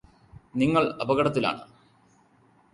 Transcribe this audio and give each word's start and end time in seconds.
നിങ്ങള് 0.55 0.89
അപകടത്തിലാണെന്ന് 1.01 1.67